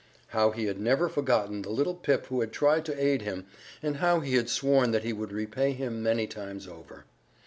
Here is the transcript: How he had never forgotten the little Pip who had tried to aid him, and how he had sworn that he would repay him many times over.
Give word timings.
How 0.29 0.49
he 0.49 0.65
had 0.65 0.79
never 0.81 1.09
forgotten 1.09 1.61
the 1.61 1.69
little 1.69 1.93
Pip 1.93 2.25
who 2.25 2.41
had 2.41 2.51
tried 2.51 2.85
to 2.85 2.99
aid 2.99 3.21
him, 3.21 3.45
and 3.83 3.97
how 3.97 4.19
he 4.19 4.33
had 4.33 4.49
sworn 4.49 4.89
that 4.93 5.03
he 5.03 5.13
would 5.13 5.31
repay 5.31 5.73
him 5.73 6.01
many 6.01 6.25
times 6.25 6.67
over. 6.67 7.05